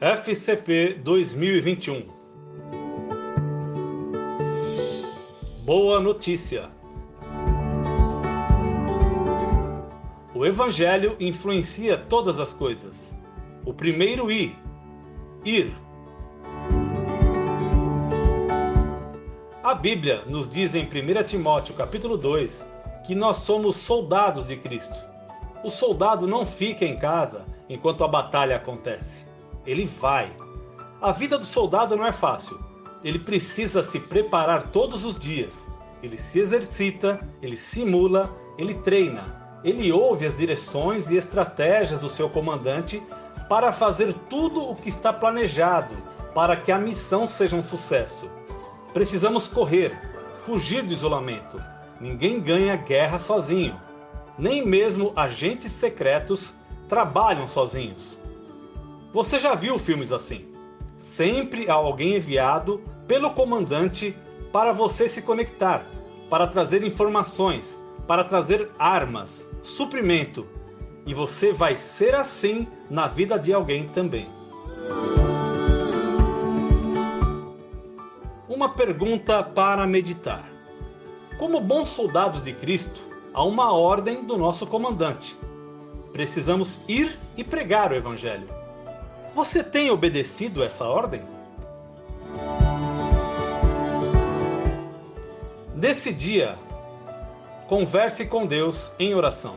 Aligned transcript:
FCP 0.00 0.94
2021 0.94 2.06
Boa 5.62 6.00
notícia! 6.00 6.68
O 10.34 10.44
Evangelho 10.44 11.16
influencia 11.20 11.96
todas 11.96 12.40
as 12.40 12.52
coisas. 12.52 13.16
O 13.64 13.72
primeiro 13.74 14.32
I, 14.32 14.56
ir. 15.44 15.76
A 19.62 19.74
Bíblia 19.74 20.24
nos 20.26 20.50
diz 20.50 20.74
em 20.74 20.84
1 20.84 21.22
Timóteo 21.24 21.74
capítulo 21.74 22.16
2 22.16 22.66
que 23.06 23.14
nós 23.14 23.36
somos 23.38 23.76
soldados 23.76 24.46
de 24.46 24.56
Cristo. 24.56 25.10
O 25.62 25.70
soldado 25.70 26.26
não 26.26 26.46
fica 26.46 26.84
em 26.84 26.98
casa 26.98 27.44
enquanto 27.68 28.04
a 28.04 28.08
batalha 28.08 28.56
acontece 28.56 29.30
ele 29.66 29.84
vai. 29.84 30.32
A 31.00 31.12
vida 31.12 31.38
do 31.38 31.44
soldado 31.44 31.96
não 31.96 32.06
é 32.06 32.12
fácil. 32.12 32.58
Ele 33.02 33.18
precisa 33.18 33.82
se 33.82 33.98
preparar 33.98 34.68
todos 34.68 35.04
os 35.04 35.18
dias. 35.18 35.68
Ele 36.02 36.18
se 36.18 36.40
exercita, 36.40 37.20
ele 37.42 37.56
simula, 37.56 38.30
ele 38.58 38.74
treina. 38.74 39.60
Ele 39.62 39.92
ouve 39.92 40.26
as 40.26 40.38
direções 40.38 41.10
e 41.10 41.16
estratégias 41.16 42.00
do 42.00 42.08
seu 42.08 42.28
comandante 42.28 43.02
para 43.48 43.72
fazer 43.72 44.14
tudo 44.28 44.62
o 44.62 44.74
que 44.74 44.88
está 44.88 45.12
planejado 45.12 45.94
para 46.34 46.56
que 46.56 46.70
a 46.70 46.78
missão 46.78 47.26
seja 47.26 47.56
um 47.56 47.62
sucesso. 47.62 48.30
Precisamos 48.92 49.48
correr, 49.48 49.92
fugir 50.44 50.82
do 50.82 50.92
isolamento. 50.92 51.62
Ninguém 52.00 52.40
ganha 52.40 52.76
guerra 52.76 53.18
sozinho. 53.18 53.78
Nem 54.40 54.64
mesmo 54.66 55.12
agentes 55.14 55.70
secretos 55.70 56.54
trabalham 56.88 57.46
sozinhos. 57.46 58.18
Você 59.12 59.38
já 59.38 59.54
viu 59.54 59.78
filmes 59.78 60.10
assim? 60.10 60.46
Sempre 60.96 61.68
há 61.68 61.74
alguém 61.74 62.16
enviado 62.16 62.80
pelo 63.06 63.32
comandante 63.32 64.16
para 64.50 64.72
você 64.72 65.10
se 65.10 65.20
conectar, 65.20 65.84
para 66.30 66.46
trazer 66.46 66.82
informações, 66.82 67.78
para 68.06 68.24
trazer 68.24 68.70
armas, 68.78 69.46
suprimento. 69.62 70.46
E 71.04 71.12
você 71.12 71.52
vai 71.52 71.76
ser 71.76 72.14
assim 72.14 72.66
na 72.88 73.06
vida 73.06 73.38
de 73.38 73.52
alguém 73.52 73.88
também. 73.88 74.26
Uma 78.48 78.70
pergunta 78.70 79.42
para 79.42 79.86
meditar. 79.86 80.42
Como 81.38 81.60
bons 81.60 81.90
soldados 81.90 82.42
de 82.42 82.54
Cristo, 82.54 83.09
há 83.32 83.44
uma 83.44 83.72
ordem 83.72 84.24
do 84.24 84.36
nosso 84.36 84.66
comandante. 84.66 85.36
Precisamos 86.12 86.80
ir 86.88 87.18
e 87.36 87.44
pregar 87.44 87.92
o 87.92 87.94
Evangelho. 87.94 88.48
Você 89.34 89.62
tem 89.62 89.90
obedecido 89.90 90.62
essa 90.62 90.84
ordem? 90.84 91.22
Nesse 95.74 96.12
dia, 96.12 96.58
converse 97.68 98.26
com 98.26 98.46
Deus 98.46 98.90
em 98.98 99.14
oração. 99.14 99.56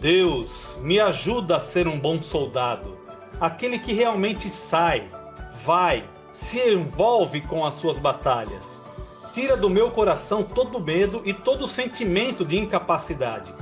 Deus, 0.00 0.78
me 0.80 0.98
ajuda 0.98 1.56
a 1.56 1.60
ser 1.60 1.86
um 1.86 1.98
bom 1.98 2.22
soldado, 2.22 2.96
aquele 3.40 3.78
que 3.78 3.92
realmente 3.92 4.48
sai, 4.48 5.08
vai, 5.64 6.08
se 6.32 6.58
envolve 6.60 7.40
com 7.42 7.66
as 7.66 7.74
suas 7.74 7.98
batalhas. 7.98 8.80
Tira 9.38 9.56
do 9.56 9.70
meu 9.70 9.88
coração 9.88 10.42
todo 10.42 10.80
medo 10.80 11.22
e 11.24 11.32
todo 11.32 11.68
sentimento 11.68 12.44
de 12.44 12.58
incapacidade. 12.58 13.54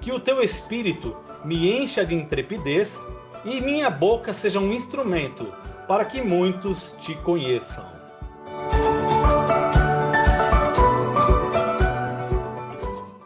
Que 0.00 0.10
o 0.10 0.18
teu 0.18 0.40
espírito 0.40 1.14
me 1.44 1.70
encha 1.70 2.02
de 2.02 2.14
intrepidez 2.14 2.98
e 3.44 3.60
minha 3.60 3.90
boca 3.90 4.32
seja 4.32 4.58
um 4.58 4.72
instrumento 4.72 5.52
para 5.86 6.06
que 6.06 6.22
muitos 6.22 6.94
te 7.02 7.14
conheçam. 7.16 7.97